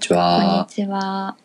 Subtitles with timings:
[0.00, 0.66] ちこんには。
[0.68, 1.36] ちは。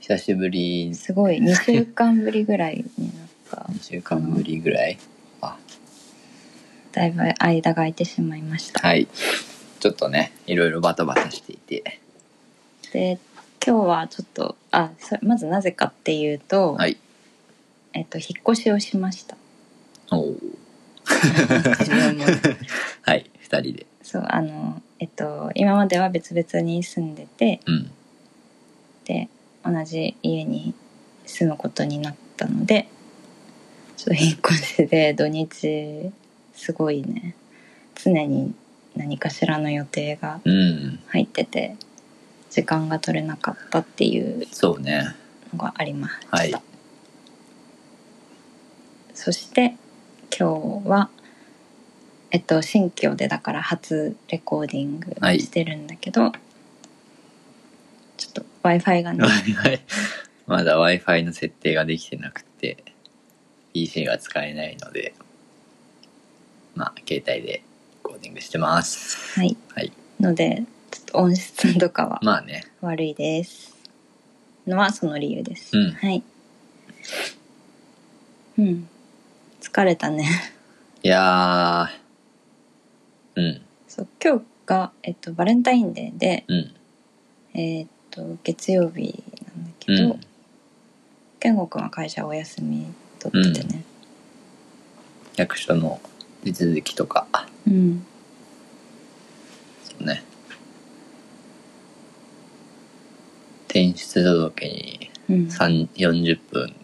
[0.00, 3.56] 久しぶり、すごい、2週間ぶりぐらいになった。
[3.72, 4.98] 2週間ぶりぐらい。
[5.40, 5.56] あ、
[6.90, 8.86] だいぶ間が空いてしまいました。
[8.86, 9.06] はい。
[9.78, 12.00] ちょっとね、いろいろバタバタしていて。
[12.92, 13.20] で、
[13.64, 16.96] 今日はちょっと、あ、それまずなぜかっていうと、はい。
[17.92, 19.36] えっと、引っ越しをしました。
[20.10, 20.36] おお。
[21.06, 22.24] 自分も。
[23.02, 23.86] はい、二人で。
[24.02, 27.90] そう、あの、えっと、今までは別々に住んでて、うん。
[29.04, 29.28] で、
[29.64, 30.74] 同じ家に
[31.26, 32.88] 住むことになったので、
[33.96, 36.10] ちょっと引っ越しで 土日、
[36.54, 37.34] すごいね、
[37.94, 38.54] 常に
[38.96, 41.00] 何かしらの予定がうん。
[41.08, 41.76] 入ってて
[42.50, 45.14] 時間が取れなかったっていうそうね。
[45.52, 46.50] のがありました、はい。
[46.50, 46.60] そ
[49.14, 49.74] そして
[50.38, 51.10] 今日は
[52.30, 56.32] えっと新居でだから初レコーディングはいしてるんだけど、
[58.16, 59.26] ちょっと w i f i がね。
[59.26, 59.80] はい。
[60.46, 62.84] まだ Wi-Fi の設定ができてなくて、
[63.72, 65.14] PC が使えないので、
[66.74, 67.62] まあ、携帯でレ
[68.02, 69.38] コーディングしてます。
[69.38, 69.56] はい。
[69.74, 69.92] はい。
[70.20, 72.64] のでちょっと音質とかはまあね。
[72.80, 73.76] 悪いです。
[74.66, 75.92] のはその理由です、うん。
[75.92, 76.22] はい。
[78.58, 78.88] うん。
[79.60, 80.28] 疲れたね。
[81.02, 82.05] いやー、
[83.36, 86.74] うん、そう今日が、えっと、バレンタインデーでうん、
[87.54, 90.20] えーっと月曜日なんだけどうん。
[91.38, 92.86] 健吾くんは会社お休み
[93.18, 93.84] 取っててね。
[95.36, 96.00] 役所の
[96.44, 97.26] 手続きとか、
[97.66, 98.06] うん、
[99.84, 100.24] そうね。
[103.68, 105.36] 転出届にうん。
[105.48, 106.74] 3 40分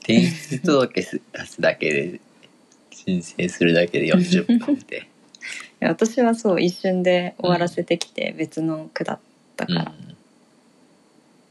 [0.00, 2.20] 転出届す出すだけで
[2.90, 5.08] 申請するだけで40分って、
[5.80, 9.18] 私はそう一瞬で終わらせてきて別の区だっ
[9.56, 9.92] たから、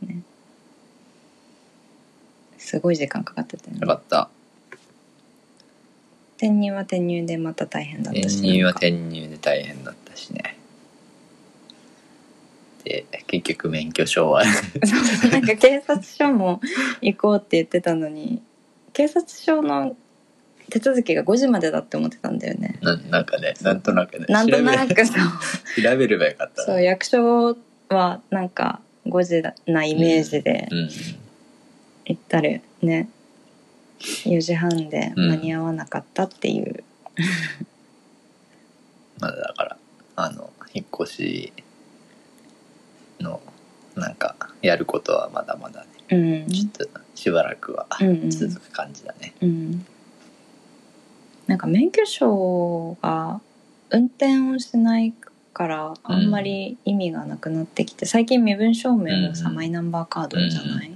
[0.03, 0.25] うん、
[2.57, 3.79] すごい時間かかってたよね。
[3.81, 4.29] よかった。
[6.37, 10.57] 転入は転入でまた大変だったし転入は転入で大変だったしね。
[12.83, 14.43] で結局免許証は。
[14.45, 16.61] そうなんか警察署も
[17.01, 18.41] 行こうって言ってたのに
[18.93, 19.95] 警察署の
[20.69, 22.79] 手続きが5時までだって思ってたんだよね。
[22.81, 24.25] ななんかねなんとなくね。
[24.29, 25.81] なんとなくそう。
[25.81, 26.61] 調べれば よかった。
[26.61, 27.57] なそう役所
[27.89, 30.89] はなんか5時なイメージでうん
[32.05, 32.49] 行ったら
[32.81, 33.09] ね。
[33.99, 36.83] 4時半で間に合わなかったっていう、
[39.19, 39.77] まだだから
[40.15, 41.53] あの引っ越し
[43.19, 43.41] の
[43.95, 45.87] なんかやることはまだまだね。
[46.09, 46.15] う
[46.47, 46.51] ん。
[46.51, 48.29] ちょっとしばらくはうんうん。
[48.29, 49.33] 続く感じだね。
[49.41, 49.85] うん、
[51.47, 53.39] なんか免許証が
[53.91, 55.13] 運転をしない
[55.53, 59.55] からあんまり意味がなくなってきて最近身分証明もさ、うん。
[59.55, 60.91] マイナンバーカードじゃない、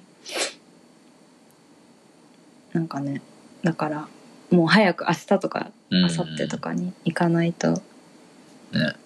[2.74, 3.22] なんかね
[3.64, 4.08] だから
[4.50, 6.02] もう早く明日とかうん。
[6.02, 7.82] 明後日とかに行かないとね。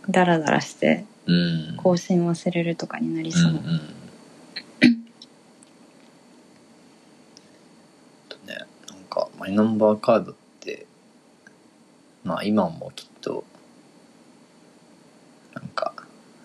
[0.09, 1.77] ダラダラしてうん。
[1.77, 3.31] 更新忘れるとかになりう。
[3.31, 3.61] んそうう、ん
[8.27, 8.57] とね
[8.89, 10.42] なんかマイナンバーカードって
[12.23, 13.44] まあ今もきっと
[15.53, 15.94] なんか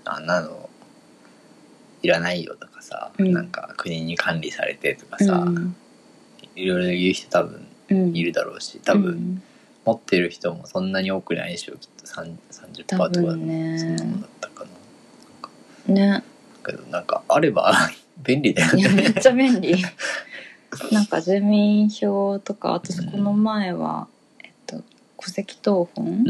[0.05, 0.69] あんなの
[2.03, 3.33] いらないよとかさ、うん。
[3.33, 5.77] なんか国に管理されてとかさ、うん。
[6.55, 9.43] いろいろ言う人多分うん、いるだろうし多分、うん。
[9.85, 13.79] 持ってる人もそんなに多くないでしょきっと3 30%と多か分ね。
[13.79, 14.67] そんなものだったか
[15.87, 15.95] な。
[15.95, 16.11] ね。
[16.11, 17.75] だけどなんかあれば
[18.23, 19.83] 便利だよいやめねっちゃ便利。
[20.93, 24.18] なんか住民票とか私この前は、えっと
[25.21, 26.25] 戸籍謄本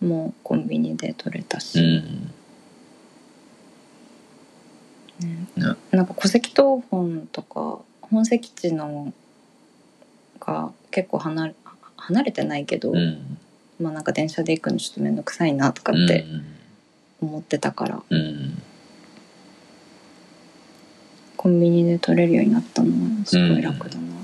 [0.00, 0.08] うん。
[0.08, 2.32] もコンビニで取れたし、うん。
[5.20, 5.46] ね。
[5.56, 9.12] ねなんか戸籍謄本とか本籍地の
[10.40, 11.54] が結構離れ
[11.96, 13.38] 離れてないけど、うん。
[13.80, 16.04] まあなんか電車で行くのちょっと面倒くさいなとかうん。
[16.04, 16.24] って
[17.20, 18.62] 思ってたから、うん。
[21.36, 24.02] コンビニで取れるようになったのはすごい楽だな。
[24.02, 24.17] とか、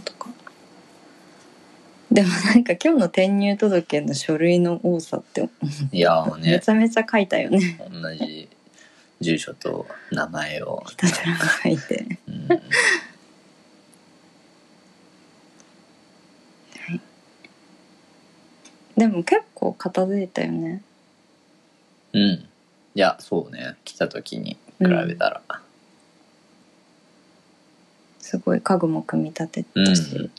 [2.14, 5.48] でも なんか今日の転入届の書類の多さって
[5.90, 7.76] いやー めねちゃめちゃ書いたよね。
[7.90, 8.48] 同じ
[9.20, 12.06] 住所と名前を、ひたすら書いて。
[12.28, 12.48] うん。
[18.96, 20.82] でも結構片付いたよね。
[22.12, 22.22] うん。
[22.22, 22.48] い
[22.94, 23.74] やそうね。
[23.84, 25.42] 来た時に比べたら。
[28.20, 30.30] すごい家具も組み立てうん、たし、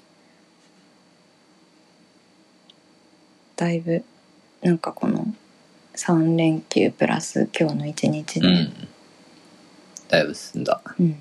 [3.55, 4.03] だいぶ
[4.61, 5.27] なんかこの
[5.95, 8.87] 3連休プラス今日の1日で、うん。
[10.09, 10.81] だいぶ進んだ。
[10.99, 11.09] うん。
[11.09, 11.17] ね。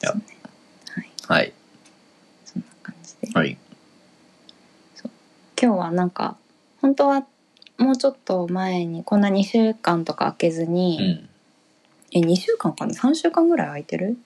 [0.00, 1.10] はい。
[1.26, 1.52] はい。
[2.44, 3.38] そんな感じで。
[3.38, 3.56] はい。
[5.60, 6.36] 今日はなんか
[6.80, 7.26] 本当は
[7.78, 11.28] もうちょっと前にこんな2週間とか空けずうに、ん。
[12.12, 14.18] え2週間かな？3週間ぐらい空いてる？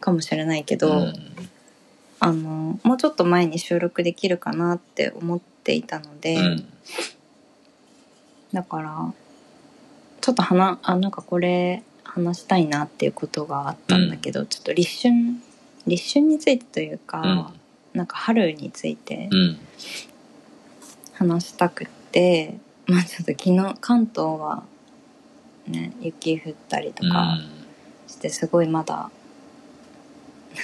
[0.00, 1.14] かもしれないけど、うん
[2.24, 6.66] あのもうちょっと前に収録できるかなって思っていたので、うん。
[8.52, 9.12] だから
[10.20, 15.14] ちょっと話あなんかこれ話したいなっていうことがあったんだけど、ちょっと立春
[15.86, 17.52] 立春についてというか、
[17.92, 19.58] なんか春についてうん。
[21.14, 24.64] 話したくって、まあちょっと昨日関東は
[25.68, 27.38] ね雪降ったりとか
[28.06, 29.10] してすごいまだ、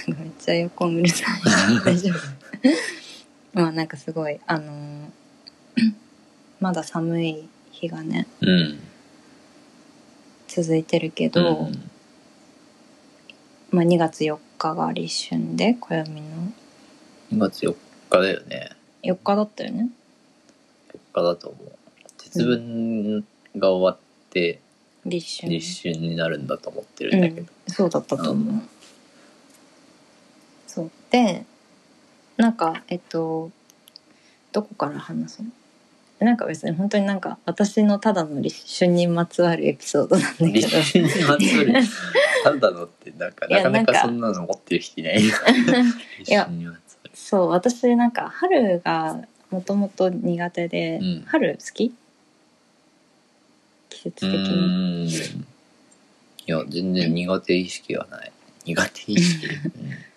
[0.08, 1.84] なんかめっちゃ横うるさい。
[1.84, 2.14] 大丈夫。
[3.52, 5.10] まあなんかすごいあのー
[6.60, 8.80] まだ寒い日がねうん。
[10.48, 11.90] 続いてるけど、うん。
[13.70, 16.26] まあ、2月4日が立春で暦の。
[17.32, 17.76] 2月4
[18.10, 18.70] 日だよね。
[19.04, 19.90] 4日だったよね。
[20.92, 21.72] 4日だと思う。
[22.18, 23.24] 節分
[23.56, 24.60] が終わって
[25.04, 25.52] 立春。
[25.52, 27.52] 立春になるんだと思ってるんだけど。
[27.68, 28.62] そうだったと思う、
[31.12, 31.44] そうで
[32.36, 33.50] なんかえっと
[34.52, 35.48] どこから話すの？
[36.26, 40.68] なんか別に本当になんか私のただの立春にまつわるエピソードなんだけど立
[40.98, 41.74] 春にまつわる？
[42.44, 45.22] ただのってなんかなかなかそんなの持ってる人いない。
[45.22, 47.10] 立や春にまつわる。
[47.14, 51.92] そう私なんか春がもともと苦手で、うん春好き？
[53.88, 55.06] 季節う的に。
[55.08, 55.12] い
[56.46, 58.32] や、全然苦手意識はない。
[58.64, 59.46] 苦手意識？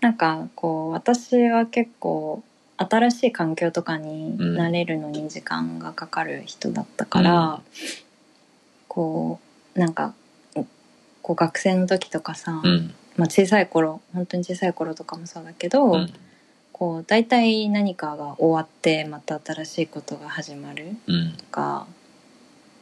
[0.00, 2.42] なんかこう私は結構
[2.76, 7.58] 新しい環境とかに慣れるのに時間がかかる人だったから、うん
[8.88, 9.38] こ
[9.76, 10.14] うなんか
[11.22, 12.94] こう学生の時とかさ、うん。
[13.16, 16.12] まあ、小さい頃本当に小さい頃とかもそうだけど、うん。
[16.72, 21.32] こう大体何かが終わってまた新しいことが始まるうん。
[21.36, 21.86] とか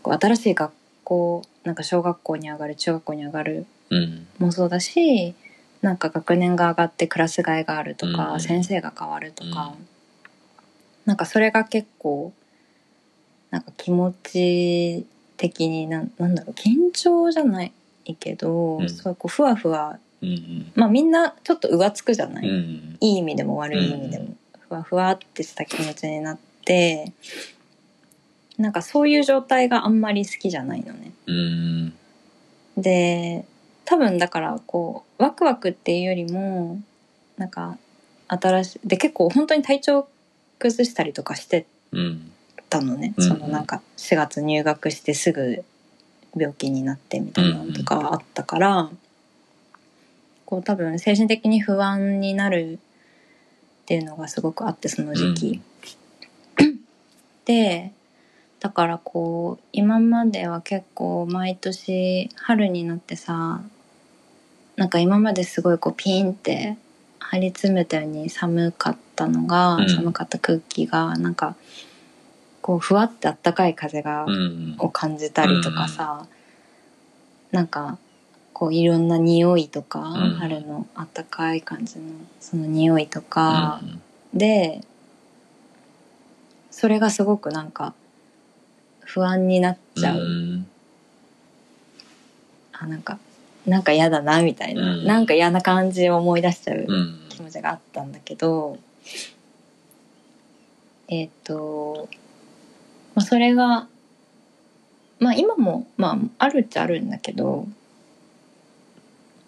[0.02, 0.72] こう新しい学
[1.02, 4.26] 校なんか小学校に上がる中学校に上がるうん。
[4.38, 5.34] もそうだし
[5.82, 9.86] なんか学年が上がってクラス替えがあるとか、うん先生が変わるとか、うん
[11.04, 12.32] なんかそれが結構
[13.52, 15.06] なんか気持ち
[15.36, 17.72] 的になんなんだろう緊張じゃない
[18.18, 20.72] けど、うんそうこうふわふわうん。
[20.74, 22.96] まあみんなちょっと浮つくじゃない、うん。
[23.00, 24.34] いい意味でも悪い意味でも、
[24.68, 27.12] ふわふわってした気持ちになって
[28.58, 31.12] なんかそういう状態があんまり好きじゃないのね。
[31.26, 31.92] うん。
[32.76, 33.44] で
[33.86, 36.78] 多分だからこうワクワクっていうよりも
[37.38, 37.78] なんか
[38.28, 40.08] 新しいで結構本当に体調
[40.58, 42.32] 崩したりとかしてうん。
[42.68, 45.64] たのね、うんそのなんか4月入学してすぐ
[46.36, 48.90] 病気になってみたいなのとかはあったから、
[50.44, 52.78] こう多分精神的に不安になる
[53.82, 55.60] っていうのがすごくあってその時期。
[57.44, 57.92] で
[58.58, 63.62] だからこう今までは結構毎年春になってさ
[64.76, 66.76] なんか今まですごいこうピンって
[67.18, 71.56] 張り詰めたように寒かったのが、うん寒かった空気がなんか
[72.60, 74.76] こうふわってあったかい風が、うん。
[74.78, 76.26] を感じたりとかさ、
[77.50, 77.96] なんか
[78.52, 82.04] こういろんな匂いとか、うん春のあったかい感じの
[82.40, 83.80] その匂いとか、
[84.34, 84.82] で
[86.70, 87.94] それがすごくなんか
[89.00, 90.66] 不安になっちゃう、ん。
[92.72, 93.18] あなんか
[93.66, 97.20] なんか嫌だなみたいな、うんなんか嫌な感じを思い出しちゃううん。
[97.28, 98.78] 気持ちがあったんだけど
[101.08, 102.08] えっ、と、
[103.14, 103.86] まあ、それが
[105.18, 107.66] まあ今もまああるっちゃあるんだけど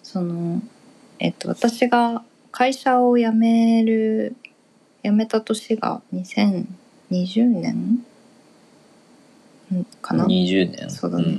[0.03, 0.63] その
[1.19, 2.23] えっ、と私が
[2.53, 4.37] 会社を辞める
[5.03, 8.05] 辞めた年が2020年
[9.75, 10.91] んかな？20年。
[10.91, 11.39] そうだね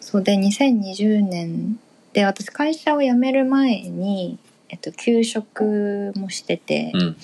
[0.00, 1.78] そうで2020年
[2.16, 4.38] で私会社を辞める前に、
[4.70, 7.00] えっと、休職もしてて、うん。
[7.02, 7.16] うん。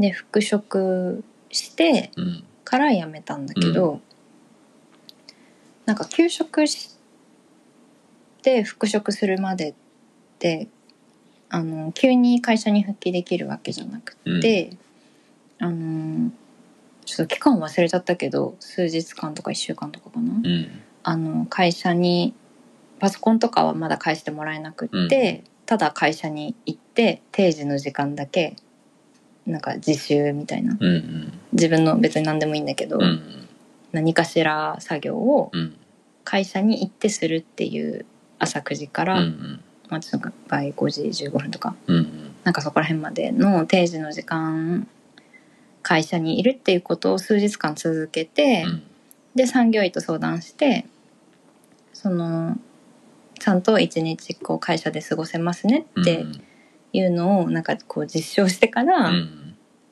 [0.00, 2.44] で復職してうん。
[2.64, 4.00] から辞めたんだけど、
[5.84, 6.96] なんか休職し
[8.42, 9.74] て復職するまでっ
[10.40, 10.66] て
[11.48, 14.76] あの急に会社に復帰できるわけじゃなくて、
[15.60, 16.32] あの
[17.04, 20.68] ちょっと期間忘れちゃったけど数日間とか1週間とかかな、うん。
[21.04, 22.34] あの会社に
[22.98, 28.56] パソコンとかはまだ返してもらえなくって、ただ会社に行って定時の時間だけ
[29.46, 31.32] なんか自習みたいなうん。
[31.52, 33.48] 自分の別に何でもいいんだけど、うん。
[33.92, 35.76] 何かしら作業をうん。
[36.24, 38.04] 会社に行ってするっていう
[38.40, 44.88] 朝9時から、うんうんまあ、私の場合5時15分とかうんうんなんかそこら辺までの定時の時間
[45.82, 48.82] 会社にいるっていうことを数日間続けて、うん
[49.36, 50.86] で産業医と相談して
[51.92, 52.56] その
[53.38, 56.26] ちゃんと一日こう会社で過ごせますねって
[56.92, 59.42] いうのをなんかこう実証してから、うん。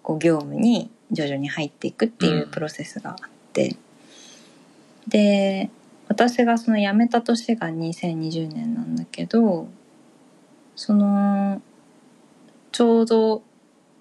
[0.03, 3.17] こう業務に徐々に入っていくっていうプロセスがあっ
[3.55, 3.75] て、
[5.09, 5.71] で
[6.09, 9.67] 私がその辞めた年が2020年なんだけど
[10.77, 11.63] その
[12.71, 13.43] ちょうど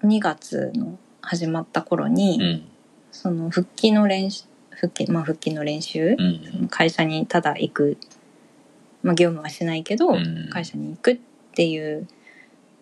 [0.02, 2.62] 2月の始まった頃に、うん。
[3.10, 6.68] その復帰の練習復帰,、まあ、復帰の練習、うん。
[6.68, 7.96] 会社にただ行く、
[9.04, 10.48] まあ、業務はしないけど、うん。
[10.50, 11.18] 会社に行くっ
[11.54, 12.08] ていう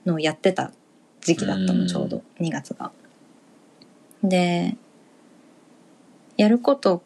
[0.06, 0.72] のをやってた
[1.20, 1.88] 時期だったの、うん。
[1.88, 2.92] ちょうど2月が。
[4.22, 4.76] で
[6.36, 7.02] やること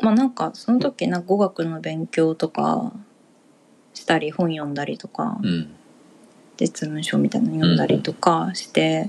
[0.00, 2.92] まあなんかその時な語学の勉強とか
[3.94, 5.74] したり本読んだりとか、うん。
[6.58, 9.08] 実務書みたいなの読んだりとかして、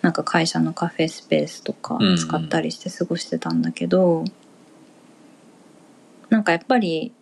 [0.00, 2.16] なんか会社のカフェスペースとかうん。
[2.16, 4.24] 使ったりして過ごしてたんだけど、
[6.30, 7.12] なんかやっぱり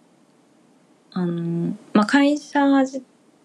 [1.17, 2.61] あの、まあ、会社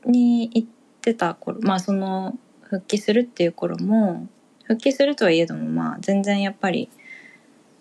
[0.06, 0.68] に行っ
[1.02, 4.28] てた頃まあその復帰するっていう頃も
[4.64, 6.90] 復帰するとはいえどもまあ全然やっぱり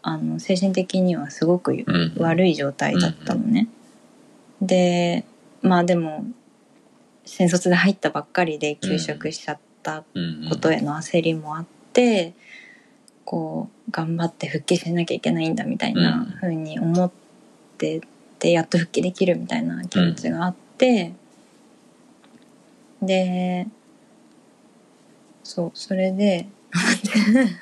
[0.02, 3.68] あの精神的にはすごくうん悪い状態だったのね。
[4.62, 5.24] で
[5.60, 6.24] まあでも
[7.24, 12.34] 新卒で入ったばっかりで休職しちゃったうんことへの焦りもあって、
[13.24, 17.10] こう頑張って復帰しなきゃいけないんだみたいな風に思っ
[17.76, 18.00] て
[18.40, 21.12] でやっと復帰できるみたいな気持ちがあって、
[23.02, 23.66] で
[25.44, 26.48] そうそれで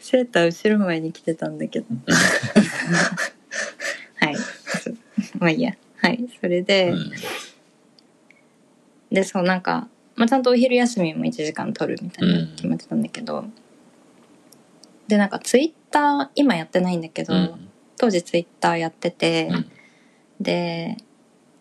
[0.00, 1.86] セーター後ろ前に着てたんだけど。
[4.16, 4.36] はい。
[5.38, 5.74] まあいいや。
[5.96, 6.28] はい。
[6.40, 7.12] それで、うん。
[9.10, 13.44] でそうなんか、まあ、ちゃんとお昼休みも1時間取るみたいな決まってたんだけど、
[15.06, 17.68] でなんかツイッター今やってないんだけど、うん
[18.04, 19.70] 当時ツイッターやってて、うん。
[20.40, 20.96] で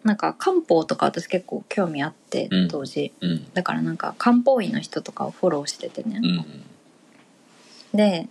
[0.04, 2.68] なんか漢方とか私結構興味あってうん。
[2.68, 3.54] 当時、うん。
[3.54, 6.20] だからなんか漢方医の人とかをフォローしててね、
[7.94, 7.98] うん。
[7.98, 8.28] で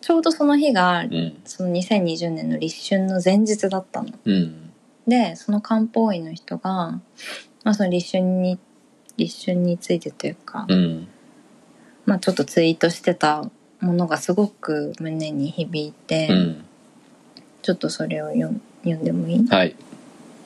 [0.00, 1.40] ちょうどその日がうん。
[1.44, 4.08] その2020年の立春の前日だったの。
[4.24, 4.72] うん。
[5.06, 7.02] でその漢方医の人が、ま
[7.62, 8.58] あ、その立春に
[9.16, 11.06] 立春についてというか、うん。
[12.06, 13.48] まあ、ちょっとツイートしてた
[13.80, 16.63] ものがすごく胸に響いて、うん
[17.64, 19.46] ちょっとそれを読ん読んでもいい？
[19.48, 19.74] はい。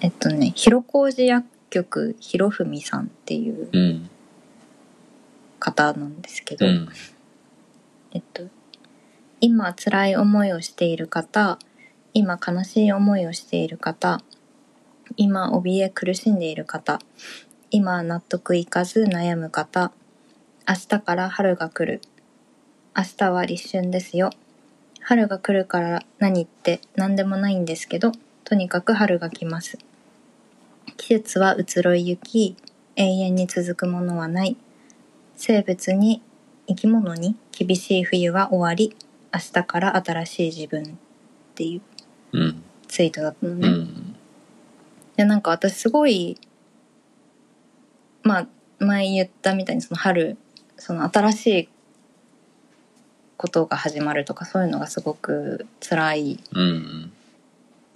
[0.00, 4.08] えっとね広小路薬局博文さんっていううん。
[5.58, 6.88] 方なんですけど、うん。
[8.12, 8.44] えっと、
[9.40, 11.58] 今辛い思いをしている方
[12.14, 14.20] 今悲しい思いをしている方
[15.16, 17.00] 今怯え苦しんでいる方
[17.72, 19.90] 今納得いかず悩む方
[20.68, 22.00] 明日から春が来る。
[22.96, 24.30] 明日は立春ですよ
[25.08, 28.12] 春が来るから何って何でもないんですけど
[28.44, 29.78] とにかく春が来ます。
[30.98, 32.56] 季節は移ろいゆき
[32.94, 34.58] 永遠に続くものはない。
[35.34, 36.20] 生物に
[36.66, 38.94] 生き物に厳しい冬は終わり
[39.32, 40.86] 明日から新しい自分っ
[41.54, 42.62] ていううん。
[42.86, 44.14] ツイートだったのうね、ん
[45.16, 46.38] でなんか私すごい
[48.24, 48.46] まあ
[48.78, 50.36] 前言ったみたいにその春
[50.76, 51.68] その新しい
[53.38, 57.12] ことが始まるとかそういうのがすごく辛いうん。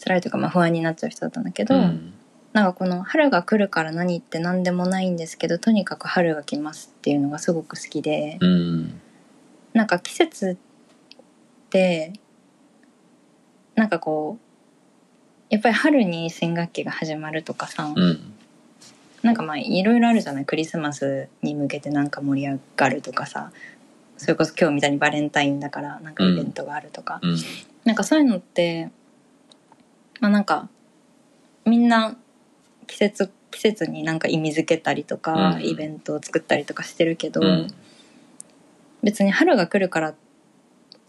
[0.03, 2.15] 辛いというかまあ不安になっちゃう人だったんだけど、うん。
[2.53, 9.01] なんかこの春が来るから何って何でもないんですけどとにかく春が来ますっていうのがすごく好きで、うん。
[9.73, 10.57] なんか季節っ
[11.71, 12.13] て
[13.75, 14.43] なんかこう
[15.51, 18.35] やっぱり春に新学期が始まるとかさ、うん。
[19.23, 20.45] なんかまあいろいろあるじゃない？
[20.45, 23.53] クリスマスに向けてなんか盛り上がるとかさ
[24.23, 27.37] それこそ今日みたいにバレンタインだからなんかイベントがあるとか、うん。
[27.85, 28.89] なんかそういうのって
[30.21, 30.69] まあなんか
[31.65, 32.17] みんな
[32.87, 35.65] 季節季節になんか意味付けたりとか、うん。
[35.65, 37.67] イベントを作ったりとかしてるけど、うん。
[39.03, 40.15] 別に春が来るから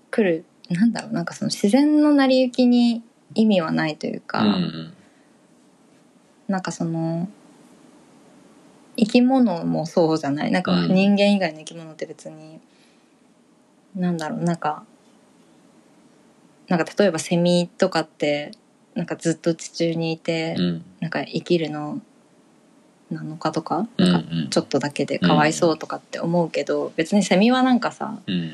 [0.09, 3.03] 来るなんだろうなんかその自然の成り行きに
[3.35, 4.93] 意味はないというか、うん。
[6.47, 7.29] なんかその
[8.97, 10.51] 生き物もそうじゃない？
[10.51, 10.93] なんかうん。
[10.93, 12.59] 人間以外の生き物って別に、
[13.95, 14.83] なんだろうなんか
[16.67, 18.51] なんか例えばセミとかって
[18.95, 20.85] なんかずっと地中にいて、うん。
[20.99, 21.99] なんか生きるの
[23.11, 28.51] 7日とか,、うんなんかちょっとだけでかわいそうとかって思うけど、別にセミはなんかさうん。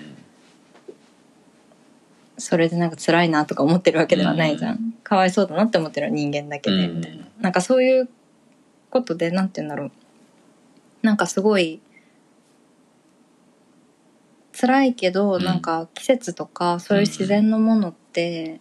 [2.37, 8.09] それでなんか辛いなとか思ってるわけではないじゃん、かわいそうだなって思ってる人間だけで、みたいななんかそういう
[8.89, 9.91] ことでなんて言うんだろう。
[11.01, 11.81] なんかすごい
[14.59, 15.43] 辛いけど、うん。
[15.43, 18.59] なんか季節とかそういう自然のものって、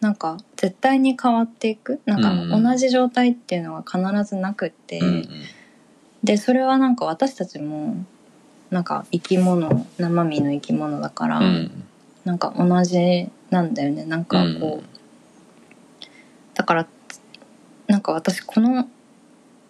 [0.00, 2.00] なんか絶対に変わっていく？
[2.06, 5.28] なんか同じ状態っていうのは必ずなくって、うんうん。
[6.24, 8.04] でそれはなんか私たちも
[8.70, 11.84] なんか生き物生身の生き物だから、うん。
[12.24, 14.04] なんか同じなんだよね。
[14.04, 14.84] なんかこう、
[16.54, 16.86] だから
[17.86, 18.88] なんか私この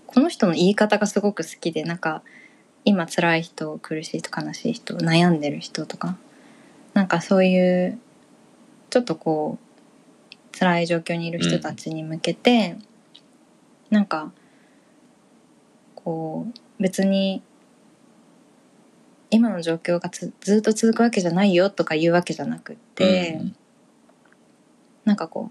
[0.07, 2.23] この人の言い方がすごく好きでなんか
[2.85, 6.17] 今辛い人苦しい人悲しい人悩んでる人とか
[6.95, 7.99] なんかそういう
[8.91, 12.77] ちょっとこう辛い状況にいる人たちに向けて、
[13.89, 14.31] なんか
[15.95, 17.43] こう別に
[19.31, 23.57] 今の状況がつずっと続くわけじゃないよとか言うわけじゃなくって、うん。
[25.07, 25.51] なんかこ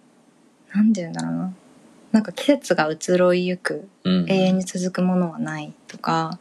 [0.71, 1.53] うなんて言うんだろうな。
[2.11, 4.29] なんか季節が移ろいゆくうん。
[4.29, 6.39] 永遠に続くものはないとか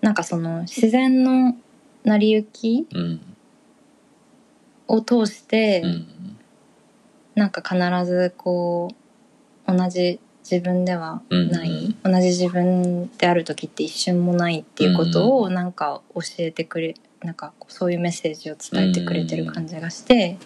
[0.00, 1.56] なんかその自然の
[2.04, 3.20] 成り行きうん
[4.88, 6.16] を通して、うん
[7.36, 8.88] なんか必ずこ
[9.68, 10.18] う同じ
[10.50, 20.38] 自分ではない、同じ自分である時って一瞬もないっていうことをなんか教えてくれなんかそういうメッセージを伝えてくれてる感じがして、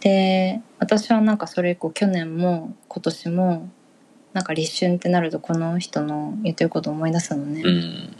[0.00, 3.68] で私はなんかそれ以降去年も今年も
[4.32, 8.16] なんか立春ってなるとこの人の言ってることを思い出すのね、うん。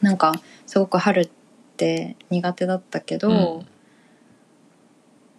[0.00, 0.34] なんか
[0.66, 1.30] すごく春っ
[1.76, 3.66] て苦手だったけど、うん。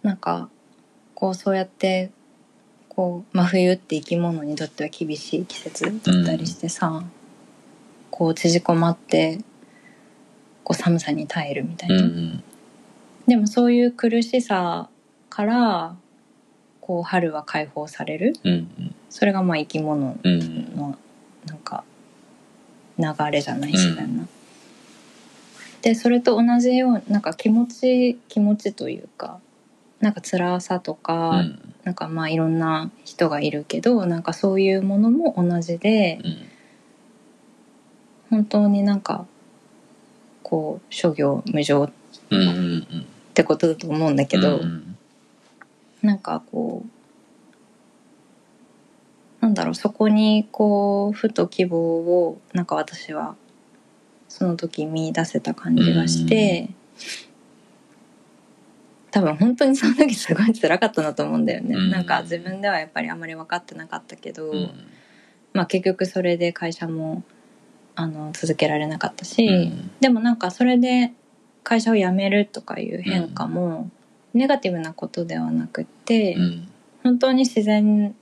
[0.02, 0.48] なんか
[1.14, 2.10] こうそうやって
[2.88, 7.04] こう真冬って生き物にとっては厳しい季節だったりしてさ、
[8.10, 9.40] こう縮こまって
[10.64, 12.42] こう寒さに耐えるみたいな、うん
[13.26, 14.88] でもそういう苦しさ
[15.28, 15.96] から
[16.80, 18.34] こう春は解放される。
[18.44, 20.76] うんそれがまあ生き物うん。
[20.76, 20.98] の
[21.46, 21.84] なんか
[22.98, 24.26] 流れじゃない自然な。
[25.82, 29.40] でそれと同じようなんか気持ち気持ちというか
[30.00, 31.74] なんか辛さとか、うん。
[31.84, 36.36] なんかまあいろんな人がいるけどなんかそういうものも同じでうん。
[38.28, 39.24] 本当になんか
[40.42, 41.92] こう諸行無常っ
[42.30, 43.06] うんうん。
[43.34, 44.96] てことだと思うんだけど、うん。
[46.02, 46.90] なんかこう
[49.46, 53.36] なんだろうそこにこうふと希望をなんか私は
[54.28, 56.68] その時見出せた感じがして、
[59.12, 64.70] 多分本当にその時すごい辛かったなと思うんだよね、うんなんか自分ではやっぱりあまり分かってなかったけど、うん
[65.52, 67.22] まあ結局それで会社も
[67.94, 71.12] あの続けられなかったし、うんでもなんかそれで
[71.62, 73.90] 会社を辞めるとかいう変化も
[74.34, 76.68] ネガティブなことではなくって、うん。
[77.04, 78.16] 本当に自然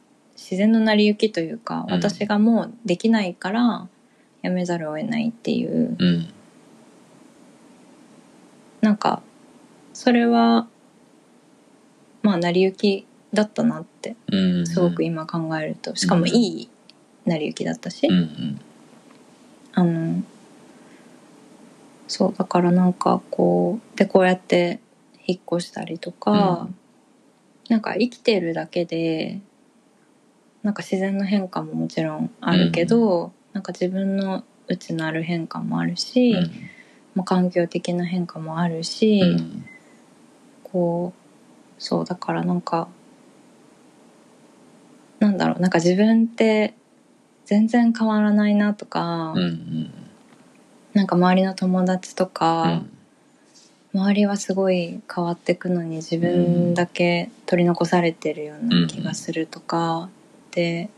[0.44, 1.94] 自然の成り行きというか、うん。
[1.94, 3.88] 私がもうできないから
[4.42, 5.96] 辞めざるを得ないっていう。
[5.98, 6.28] うん。
[8.83, 9.22] なんか
[9.94, 10.68] それは
[12.22, 14.66] まあ成り行きだったなってうん。
[14.66, 15.96] すごく今考えると。
[15.96, 16.68] しかもいい
[17.24, 18.61] 成り行きだったし、うんうん。
[19.72, 20.22] あの
[22.07, 24.78] そうだからなんかこうでこうやって
[25.26, 26.68] 引っ越したりとか、
[27.70, 29.40] なんか生きてるだけで
[30.64, 36.50] なんか自然の変化ももちろんあるけど、なんか自分の内なる変化もあるし、うん。
[37.14, 39.64] まあ、環境的な変化もあるし、うん。
[40.64, 41.24] こう
[41.79, 42.88] そうだからなんか
[45.20, 46.74] なんだろうなんか自分って
[47.44, 49.90] 全然変わらないなとか、うんうん。
[50.94, 52.90] なんか周りの友達とうか、ん。
[53.94, 60.09] 周りはすごい変わっていくのに自分だけ取り残されてるような気がするとか
[60.54, 60.88] って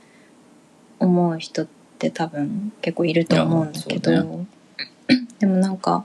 [0.99, 1.66] 思う人っ
[1.99, 4.47] て多分結構いると思うんだけど、いやそ
[5.38, 6.05] でもなんか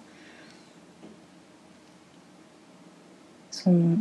[3.52, 3.98] その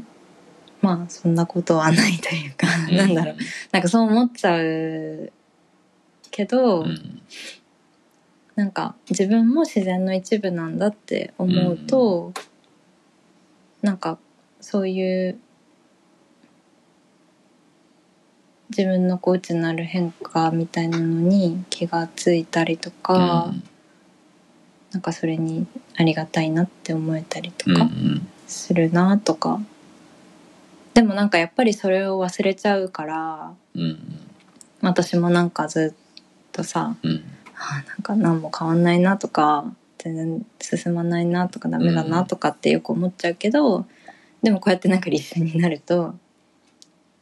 [0.80, 3.36] まあそんなことはないというか、なんだろう。
[3.72, 5.32] なんかそう思っちゃう
[6.30, 7.22] けど、うん。
[8.54, 12.32] なんか自分も自然の一部なんだって思うと、
[13.82, 14.16] なんか
[14.60, 15.40] そういう
[18.70, 23.62] 自分のこう内なる変化みたいなのに気がついたりとか、うん。
[24.92, 28.28] なんかそれにありがたいなって思えたりとうんうかん。
[28.48, 29.61] するなとか、
[30.94, 33.98] でもなんかやっぱりそれを忘れちゃうからうん
[34.80, 37.22] 私もなんかずっとさうん。
[37.54, 39.64] あなんか何も変わんないなとか
[39.98, 43.87] 全然進まないなとかダメだなとかってよく思っちゃうけど、
[44.42, 46.14] でもこうやってなんか立春になると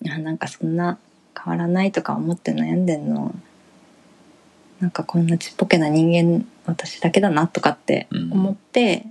[0.08, 0.96] あなんかそんな
[1.44, 3.34] 変わらないとか思って悩んでんの
[4.80, 9.06] なんかこんなちっぽけな人間私だけだなとかって思って、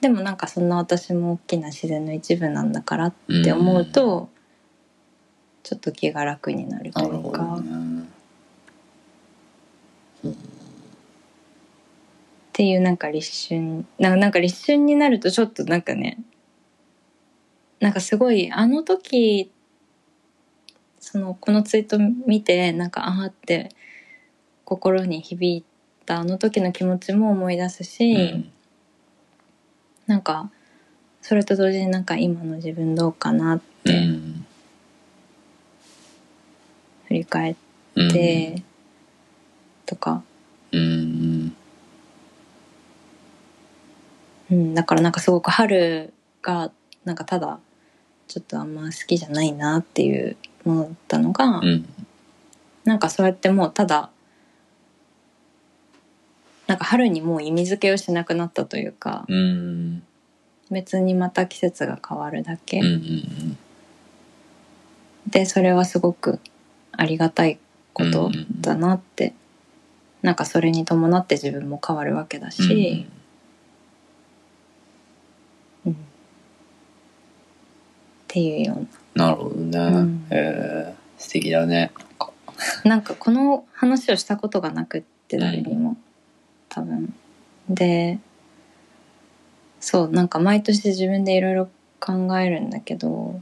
[0.00, 4.30] でもなんかそんな私も大きな自然の一部なんだからって思うと、
[5.62, 7.58] ちょっと気が楽になるとないうか。
[10.24, 10.30] っ
[12.52, 16.18] ていうなんか立春ななんか立春になるとちょっとなんかね
[17.84, 19.52] なんかすごいあの時
[20.98, 23.68] そのこのツイート見てなんかああって
[24.64, 25.64] 心に響い
[26.06, 28.52] たあの時の気持ちも思い出すし、うん。
[30.06, 30.50] なんか
[31.20, 34.46] それと同時になんか今の自分どうかなっうてん。
[37.08, 37.56] 振り返っ
[37.96, 38.62] うんて、
[39.84, 40.22] とか、
[40.72, 41.54] うん。
[44.50, 46.72] うん、だからなんかすごく春が
[47.04, 47.60] なんかただ
[48.28, 51.88] ちょっとあんま好きじゃないなっていうものだったのが、うん。
[52.84, 54.10] なんかそうやってもうただ
[56.66, 60.02] なんか春にもう意味付けをしなくなったというかうん。
[60.70, 63.58] 別にまた季節が変わるだけ、うんうん
[65.26, 66.38] でそれはすごく
[66.92, 67.58] ありがたい
[67.94, 69.34] ことだなって、
[70.22, 73.06] なんかそれに伴って自分も変わるわけだし、
[75.86, 75.96] うん
[78.34, 79.26] っていうような。
[79.26, 80.26] なるほどね、うん。
[80.28, 81.92] へえ素敵だね。
[82.82, 85.96] なんかこの話をしたことがなくって誰にも、
[86.68, 87.14] 多分。
[87.68, 88.18] で
[89.80, 91.68] そうなんか毎年自分でいろいろ
[92.00, 93.40] 考えるんだけど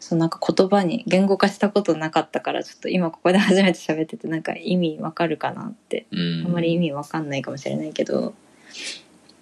[0.00, 6.06] そうなんか言葉に言語化したことなかったからちょっと今ここで初めて喋っててなんか意味わかるかなって。
[6.10, 6.44] うん。
[6.46, 8.34] あんまり意味わかんないかもしれないけど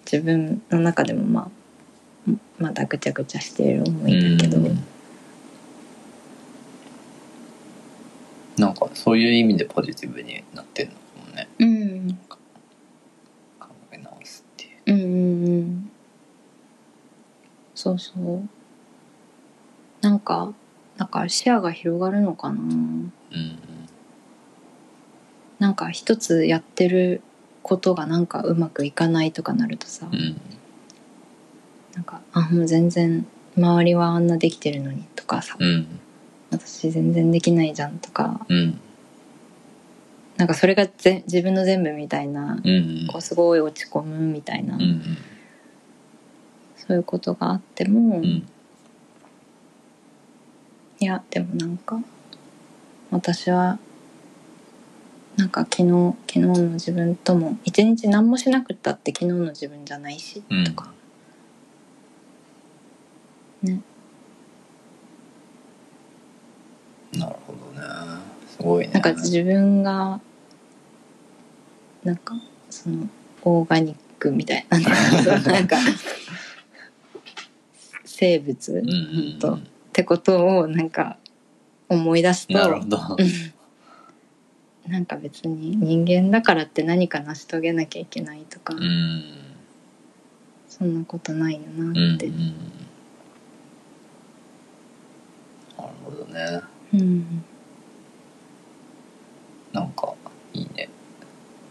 [0.09, 1.64] 自分の中でもまあ
[2.59, 4.83] まだぐちゃぐちゃしている思いだけど、うん。
[8.57, 11.47] なんかそういう意味でポジティブになってんのかもね。
[11.59, 12.19] うん。
[13.59, 14.93] 考え直すっていう。
[14.93, 15.91] うんうんうん。
[17.75, 18.47] そうそう。
[20.01, 20.53] なんか
[20.97, 22.55] なんか視野が広がるのかな。
[22.55, 23.11] うん。
[25.59, 27.21] なんか一つやってる
[27.63, 30.39] ことがなんかうまくいかないとかなるとさ、うん
[31.95, 33.25] なんかあもう全然
[33.57, 35.87] 周りはあんなできてるのにとかさ、うん。
[36.51, 38.45] 私全然できないじゃんとか。
[38.49, 38.79] うん。
[40.37, 45.17] なんかそれがぜ自分の全部みたいな、うんこうすごい落ち込むみたいな、うん
[46.75, 48.47] そういうことがあっても、いうん。
[50.99, 51.99] やでもなんか
[53.11, 53.79] 私は
[55.37, 60.63] なんか昨日昨日の自分とも一日何もしなくったって昨日の自分じゃないし、うん。
[60.65, 60.91] とか
[63.65, 63.81] ね。
[67.13, 67.87] なるほどね。
[68.47, 68.93] すごいね。
[68.93, 70.19] なんか自分が
[72.03, 72.35] なんか
[72.69, 73.07] その
[73.43, 74.79] オーガニックみたいな。
[75.51, 75.77] なんか
[78.05, 79.59] 生物、うんうんとっ
[79.91, 81.17] てことをなんか
[81.89, 82.97] 思い出すとなるほど。
[83.17, 83.23] う
[84.89, 89.23] んなんか別に人間だからって何か成し遂げなきゃいけないとか、うん。
[90.69, 92.53] そんなことないようんなって、うんなる
[96.05, 96.61] ほどね。
[96.93, 97.43] うん。
[99.73, 100.13] なんか
[100.53, 100.89] いいね。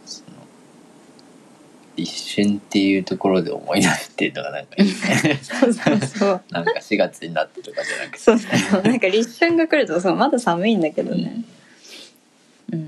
[0.05, 0.29] その
[1.97, 5.41] 立春っていうところで思い出してるのがなんかいいね。
[5.43, 6.43] そうそうそう。
[6.51, 8.19] なんか4月になってとかじゃなくて。
[8.19, 8.83] そうそう。
[8.83, 11.43] なんか立春が来るとそうまだ寒いんだけどね。
[12.73, 12.81] ううん。
[12.81, 12.85] う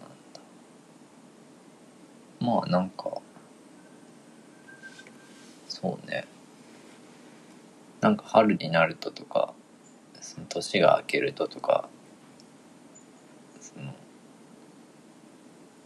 [0.00, 0.40] なんだ。
[2.40, 3.10] まあなんか
[5.68, 6.24] そうね
[8.04, 9.54] なんか春になるととか
[10.20, 11.88] その年が明けるととか
[13.62, 13.94] その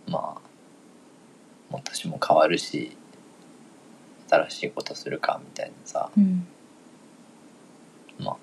[0.09, 0.41] まあ
[1.71, 2.97] もう年も変わるし
[4.29, 6.45] 新しいことするかみたいなさうん。
[8.19, 8.37] まあ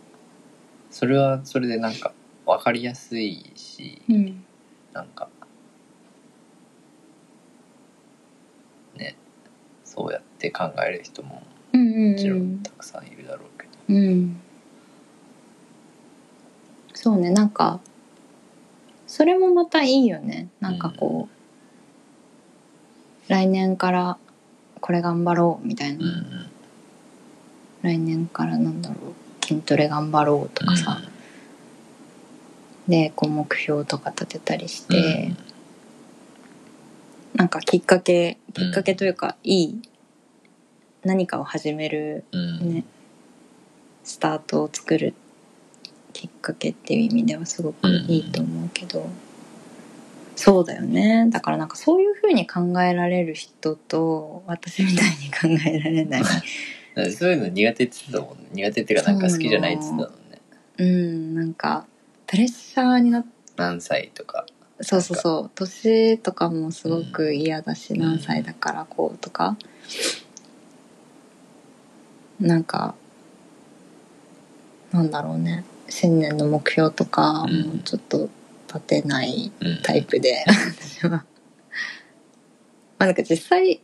[0.89, 2.13] それはそれでなんか
[2.45, 4.45] 分かりやすいし、うん。
[4.93, 5.27] なんか
[8.95, 9.17] ね
[9.83, 12.53] そうやって考える人ももちろうん。
[12.55, 13.54] んたくさんいるだろう
[13.89, 14.39] うん。
[16.93, 17.79] そうねなんか
[19.07, 20.49] それもまたいいよね。
[20.59, 21.29] なんかこ
[23.27, 24.17] う、来年から
[24.81, 26.05] これ頑張ろうみたいな、
[27.81, 29.45] 来年からなんだろう。
[29.45, 31.01] 筋トレ頑張ろうとかさ、
[32.87, 35.31] でこう目標とか立てたりして、
[37.35, 39.81] なんかきっかけきっかけというか、いい
[41.03, 42.83] 何かを始めるね
[44.05, 45.13] スタートを作る
[46.13, 49.09] きっかけっていう意味ではすごくいいと思うけど、
[50.37, 51.27] そうだよね。
[51.29, 55.09] だからなんかそういうふうに考えられる人と私みたい
[55.49, 56.23] に考えられない。
[57.11, 58.49] そういうの苦手って言ってたもんね。
[58.53, 60.41] 苦手っていうかなんか好きじゃないって言ってたもんね。
[60.77, 61.35] うん。
[61.35, 61.85] なんか
[62.27, 63.25] プレッシャーになっ
[63.57, 64.45] 何歳とか。
[64.81, 65.51] そうそうそう。
[65.55, 67.99] 年とかもすごく嫌だし、ん。
[67.99, 69.57] 何歳だからこうとか。
[72.39, 72.95] なんか
[74.95, 75.65] なんだろうね。
[75.89, 77.61] 新年の目標とかうん。
[77.63, 78.29] もうちょっと
[78.67, 81.25] 立てないうんタイプで、私は。
[82.97, 83.81] まあなんか実際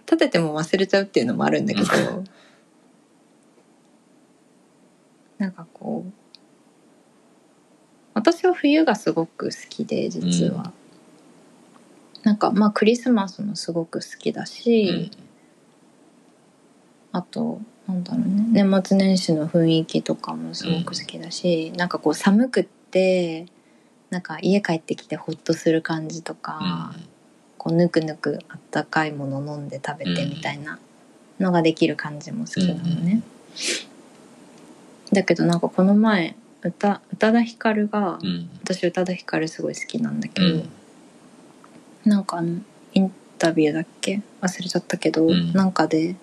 [0.00, 1.86] 立てても忘れちゃうっていうのもあるんだけど
[5.38, 6.12] なんかこう
[8.12, 10.74] 私は冬がすごく好きで実は、
[12.22, 15.10] なんかまあクリスマスもすごく好きだうし、ん。
[17.12, 18.46] あとなんだろうね。
[18.52, 23.46] 年末年始の雰囲気とかもすごく好きだし、なんかこう寒くって
[24.10, 26.94] なんか家帰ってきてホッとする感じとか、
[27.58, 30.78] こうぬくぬくあったかいもの飲んで食べてみたいな
[31.38, 33.22] のができる感じも好きなのね。
[35.12, 38.26] だけどなんかこの前歌宇多田ヒカルが、うん。
[38.26, 40.68] うん私宇多田ヒカルすごい好きなんだけど、うん。
[42.04, 42.40] なんか
[42.92, 44.22] インタビューだっけ？
[44.40, 45.52] 忘れちゃったけど、うん。
[45.52, 46.14] なんかで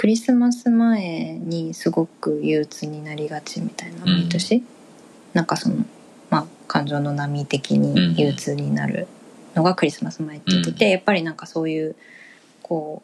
[0.00, 4.64] クリスマス前にすごく憂鬱になりがちみたいな毎年、
[5.34, 5.84] なんかその
[6.30, 9.08] まあ感情の波的に憂鬱になる
[9.54, 11.96] のがクリスマス前って言ってて、やっぱりなんかそういう
[12.62, 13.02] こ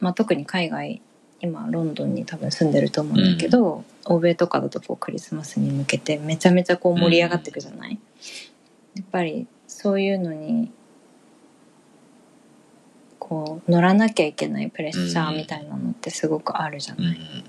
[0.00, 1.00] う、まあ、特に海外
[1.40, 7.98] 今ロンドンに多分住んでると思うんだけど、欧米とかだとこうクリスマスに向けてめちゃめちゃこう盛り上がっていくじゃない、
[8.96, 10.70] やっぱりそういうのに
[13.30, 17.44] こう乗らなきゃいけないプレッシャーみたいなのってすごくあるじゃない、うん。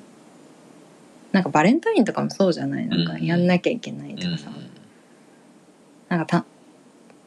[1.32, 2.88] なんかバレンタインとかもそうじゃない。
[2.88, 4.52] なんかやんなきゃいけないとかさ、
[6.08, 6.46] なんかた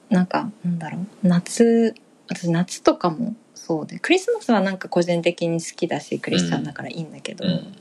[0.09, 1.07] なんかなんだろう。
[1.25, 1.97] 夏
[2.29, 3.99] 私夏とかもそうで。
[3.99, 7.75] クリスマスはなんか個人的に好きだしクリスチャンだからいいんだけど、うん。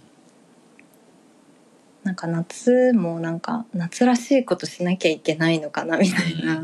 [2.04, 6.64] なんか夏もなんか夏らしいことしなきゃいけないのかなみたいな、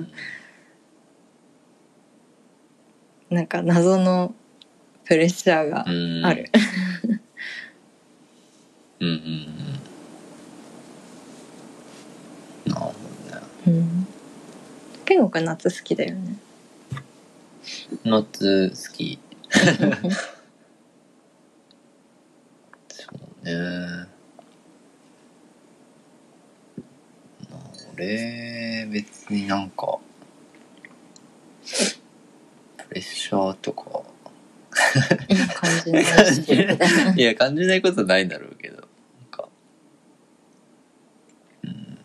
[3.30, 4.34] なんか謎の
[5.06, 6.50] プレッシャーがうんある。
[9.00, 9.46] うんうんうん
[12.72, 12.94] なるほ
[13.32, 14.08] どねうん。
[15.06, 16.36] 健吾くん夏好きだよね。
[18.04, 19.20] 夏好き
[22.90, 23.06] そ
[23.42, 23.54] うね
[27.50, 27.60] まあ
[27.94, 29.98] 俺別になんか
[32.90, 34.02] プレッシャーとか。
[34.72, 37.20] 感じないし。
[37.20, 38.78] いや感じないことないんだろうけど。
[38.78, 38.86] なん
[39.30, 39.48] か。
[41.64, 41.98] うん。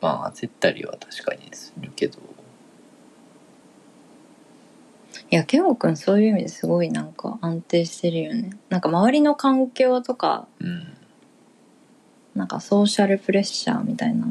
[0.00, 2.18] まあ焦ったりは確かにするけど。
[5.30, 8.50] いや、健吾くんそういう意味ですごいなんか安定してるよね。
[8.70, 10.94] なんか周りの環境とか、うん。
[12.34, 14.26] なんかソーシャルプレッシャーみたいな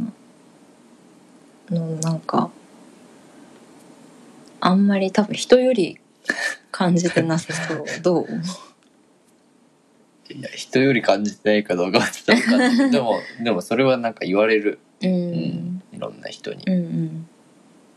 [1.70, 2.50] のなんか、
[4.60, 6.00] あんまり多分人より
[6.72, 7.86] 感じてなさそう。
[8.02, 8.28] どう？
[10.30, 12.92] いや人より感じてないかどうかはちょっと分かんない。
[12.92, 15.10] でもでもそれはなんか言われる、うん。
[15.10, 15.84] うん。
[15.94, 16.64] いろんな人に。
[16.68, 17.28] うんうん。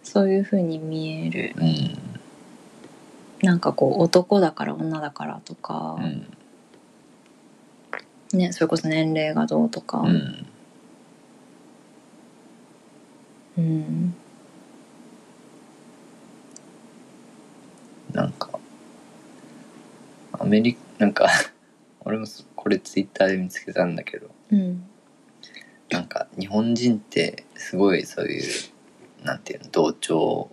[0.02, 1.54] そういう風に見える。
[1.56, 1.98] うん。
[3.42, 6.26] なんかこう男だから女だからとか、うん。
[8.38, 10.46] ね、それこそ年齢がどうとか、うん。
[13.58, 14.14] うん
[18.12, 18.50] なんか
[20.32, 21.28] アメリカなんか
[22.04, 24.84] 俺もそこれツイッターで見つけたんだけどうん。
[25.90, 28.44] なんか日本人ってすごいそういう
[29.24, 30.50] なんていうの同調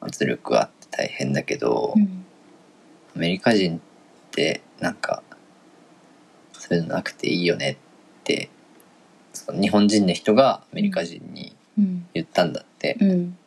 [0.00, 2.24] 圧力があって大変だけど、うん。
[3.16, 3.80] アメリカ人っ
[4.30, 5.22] てなんか
[6.52, 7.76] そういうのなくていいよねっ
[8.22, 8.50] て
[9.32, 12.06] その日本人の人がアメリカ人にうん。
[12.14, 13.38] 言ったんだって、うん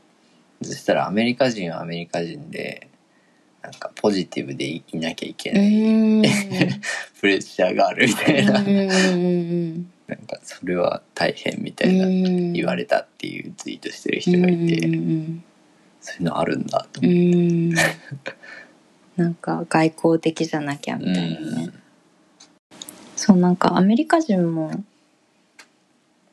[0.62, 2.88] そしたらアメリカ人はアメリカ人で
[3.62, 6.22] なんかポジティブでいなきゃいけうない、ん。
[7.20, 12.54] プレッシャーがあるみたいな、なんかそれは大変みたいなうん。
[12.54, 15.44] 言われたっていうツイートしてる人がいて、うん
[16.00, 17.18] そういうのあるんだとう思って。
[17.36, 17.74] ん。
[19.18, 21.70] なんか外交的じゃなきゃみたいなね、
[23.16, 24.72] そうなんかアメリカ人も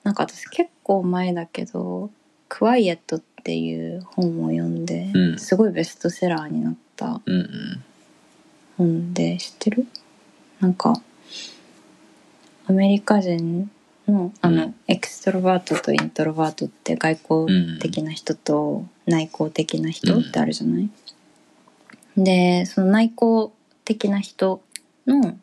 [0.05, 2.11] なんか私結構前だけど
[2.49, 5.39] 「クワイエット」っていう本を読んで、うん。
[5.39, 7.85] すごいベストセラーになったうんうん。
[8.79, 9.87] 本で知ってる？
[10.61, 10.95] なんか
[12.67, 13.71] アメリカ人
[14.07, 14.75] のあの、うん。
[14.87, 20.89] エクストロバートとイントロバートって外交的な人と内向的な人ってあるじゃない、
[22.17, 23.53] でその内向
[23.85, 24.63] 的な人
[25.07, 25.37] の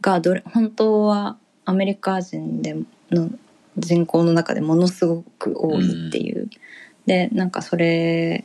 [0.00, 2.76] がどれ本当はアメリカ人で
[3.10, 3.30] の
[3.76, 6.48] 人口の中でものすごく多いっていう、
[7.06, 8.44] でなんかそれ、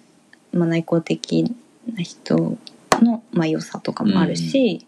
[0.54, 1.56] まあ、内向的
[1.94, 2.58] な人
[3.02, 4.86] の、まあ、良さとかもあるし、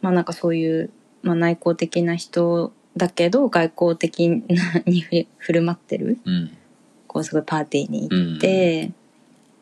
[0.00, 0.90] まあなんかそういう、
[1.22, 6.18] まあ、内向的な人だけど外交的なにふ振る舞ってる。
[6.24, 6.50] うん。
[7.06, 8.90] こうすごいパーティーに行って、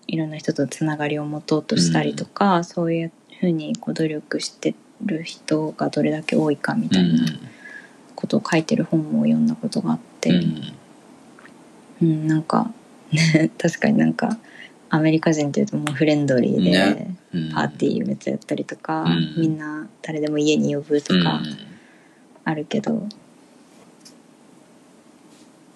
[0.07, 7.25] いろんな人とつながりを持とうとしたりとか、そういうふうにこう努力してる人がどれだけ多いかみうたいな。
[7.25, 7.50] ん
[8.21, 10.73] ことを書いてる本を読んだことがあって、うん。
[12.03, 12.73] うん、なんか、
[13.13, 14.39] ね、 確かになんか
[14.91, 17.17] アメリカ人っていうともうフレンドリーで、ね。
[17.33, 17.53] うん。
[17.53, 19.35] パーティーめっちゃやったりとか、うん。
[19.39, 21.41] みんな誰でも家に呼ぶとか
[22.45, 23.09] あるけど、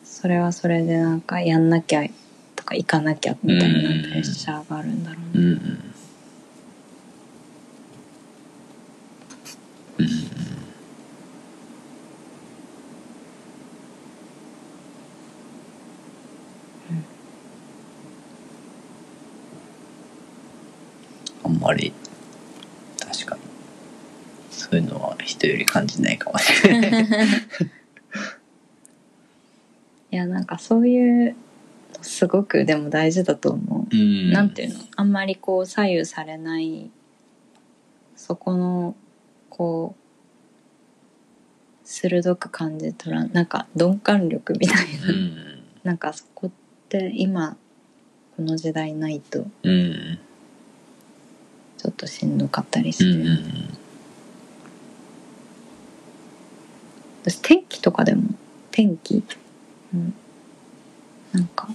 [0.03, 2.05] それはそれでなんかやんなきゃ
[2.57, 5.31] とか行かなきゃみたいなうんプレッシャーがあるんだろうね。
[5.35, 5.55] うんうん
[9.99, 10.25] うん
[21.45, 21.93] あんまり。
[22.99, 23.43] 確かに。
[24.51, 27.05] そういうのは人より感じないかもしれない。
[30.11, 31.37] いやなんかそういう
[31.99, 33.97] のすごくでも大事だと思う。
[33.97, 34.33] うん。
[34.33, 34.81] なんていうの？
[34.97, 36.91] あんまりこう左右されない。
[38.17, 38.97] そこの
[39.51, 40.01] こう
[41.85, 45.63] 鋭く感じ取らなんか鈍感力みたいな、うん。
[45.83, 46.51] なんかそこっ
[46.89, 47.57] て今
[48.37, 49.47] この時代ないと。
[49.63, 50.19] うん
[51.85, 53.39] ちょっとしんどかったりして、うんうん
[57.23, 58.23] 私天気とかでも
[58.71, 59.23] 天気、
[59.95, 60.15] うん、
[61.33, 61.69] なんか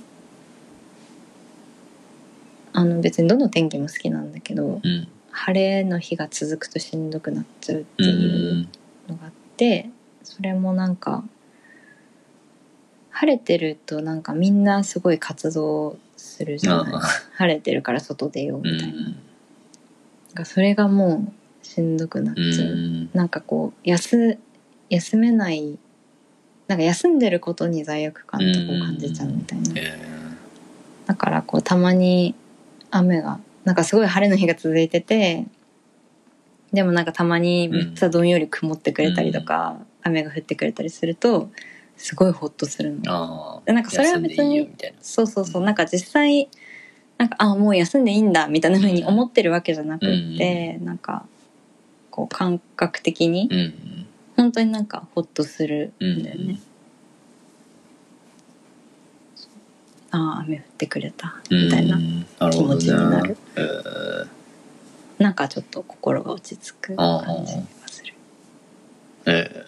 [2.74, 5.08] あの別にどの天気も好きなんだけどうん。
[5.32, 8.14] 晴れの日が続くとしんどくなっちゃうってうんい
[8.64, 8.68] う
[9.10, 9.90] のがあって
[10.24, 11.24] それもなんか
[13.12, 16.94] 晴れてるとなんかみんなすごい活動するじゃない？
[16.94, 17.00] あ
[17.38, 19.16] 晴れてるから外出よううみたいな,、んなん
[20.36, 21.32] かそれがも
[21.64, 23.10] うしんどくなっちゃう、うん。
[23.14, 24.38] なんかこう休
[24.90, 25.78] 休めない
[26.68, 30.00] なんか休んでることに罪悪感とかを感じちゃうみたいな、え
[31.08, 32.36] だからこうたまに
[32.92, 35.48] 雨がなんかすごい晴れの日が続いてて
[36.72, 41.50] でもなんかたまにめっちゃどんより曇ってくれたりとか、雨が降ってくれたりすると
[41.98, 43.64] すごいホッとするの。
[43.66, 44.70] でなんかそれは別に
[45.02, 45.64] そうそうそう。
[45.64, 46.48] なんか実際
[47.20, 51.26] なんかあもう休んでいいんだみたいな風に思ってるわけじゃなくって、なんか
[52.10, 56.60] こう感覚的にうん本当になんかホッとするうんんだよね。
[60.12, 61.36] ああ雨降ってくれた。
[61.50, 61.66] うん。
[61.66, 61.98] みたいな、
[62.50, 63.38] 気持ちになる。
[63.58, 64.28] えー。
[65.22, 68.14] なんかちょっと心が落ち着く感じがする。
[69.26, 69.66] え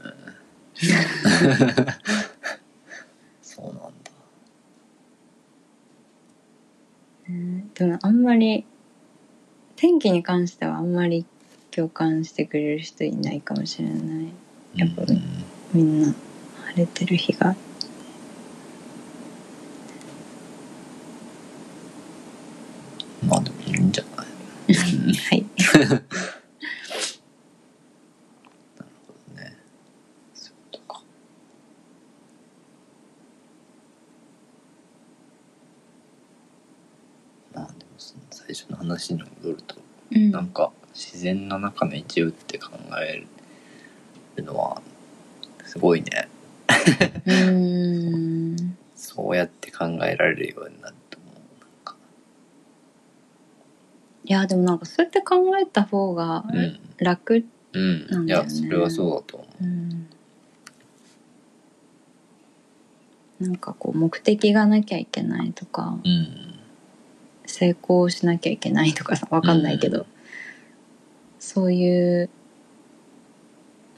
[0.77, 0.81] ー。
[3.43, 3.91] そうなんだ
[7.31, 8.65] ねでもあんまり
[9.75, 11.25] 天気に関してはあんまり
[11.71, 13.99] 共感してくれる人いないかもしれない。
[14.75, 15.21] やっぱうん。
[15.73, 16.07] みんな
[16.67, 17.55] 晴れてる日が。
[23.25, 24.27] まあでもいいんじゃない？
[24.67, 24.71] う
[25.11, 25.45] んはい
[29.35, 29.57] ね
[30.33, 31.01] そういうことか
[37.53, 37.90] まあでもその
[38.31, 39.75] 最初の話に戻ると
[40.13, 40.31] うん。
[40.31, 43.25] なんか自然の中の一部って考え
[44.35, 44.81] るのは
[45.65, 46.27] すごいね。
[47.25, 48.77] うーん。
[48.95, 51.33] そうやって考えられるようになると思う。
[51.59, 51.95] なんか。
[54.25, 56.79] いやでもなんかそうやって考えた方がうん。
[56.97, 58.49] 楽、うん、いなんだよね。
[58.49, 59.63] やそれはそうだと思う。
[59.65, 60.07] ん。
[63.39, 65.99] なんかこう目的がなきゃいけないとか。
[66.03, 66.50] ううん
[67.61, 70.05] 成功しなきゃいけないとかさわかんないけど、うん。
[71.39, 72.29] そういう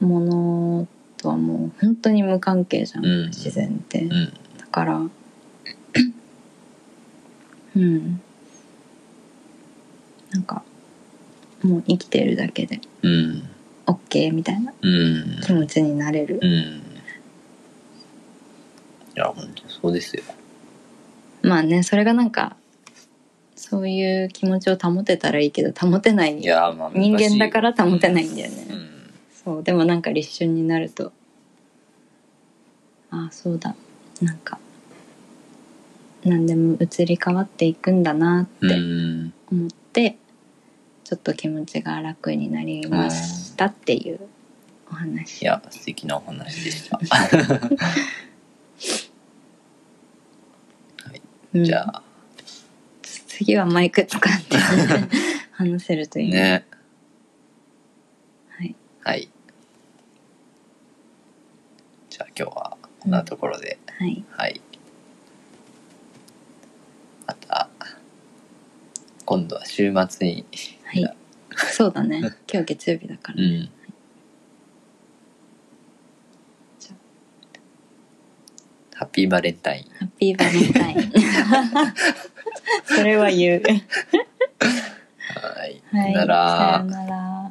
[0.00, 0.86] もの
[1.16, 3.26] とはもう本当に無関係じゃん、うん。
[3.28, 4.32] 自然って、うん。
[4.58, 5.00] だから
[7.76, 8.20] うん。
[10.30, 10.62] なんか
[11.62, 13.48] もう生きてるだけでうん。
[13.86, 15.40] OK みたいなうん。
[15.42, 16.38] 気持ちになれる。
[16.42, 16.82] うん。
[19.14, 20.22] や、本当そうですよ。
[21.42, 22.56] まあねそれがなんか
[23.66, 26.38] そういう気持ちを保てたらいいけど保てない。
[26.38, 29.14] いや、まあ、人間だから保てないんんだよね、うん。
[29.42, 29.62] そう。
[29.62, 31.14] でもなんか立春になると
[33.10, 33.74] ああそうだ。
[34.20, 34.58] なんか
[36.26, 39.32] 何でも移り変わっていくんだなうってん。
[39.50, 40.18] 思って、
[41.04, 44.20] ちょっと気持ちが楽になりましたっていう
[44.90, 45.40] お話。
[45.40, 47.00] いや、素敵なお話でした。
[51.54, 52.03] う んじゃあ、
[53.36, 54.56] 次はマイク使って
[55.50, 56.66] 話せるといいねね。
[58.48, 59.28] はいはい。
[62.10, 64.60] じゃあ今日はこんなところで、はいはい。
[67.26, 67.68] また、
[69.24, 70.46] 今度は週末に、
[70.84, 71.16] はい
[71.72, 72.20] そうだね
[72.52, 73.70] 今日月曜日だからね、うん。
[76.78, 76.94] じゃ
[78.94, 79.84] ハッピーバレンタイン。
[79.98, 81.12] ハッピーバレンタイン
[82.84, 83.62] それは言う。
[83.62, 83.78] はい。
[85.58, 86.58] はいさよなら。
[86.58, 87.43] さよなら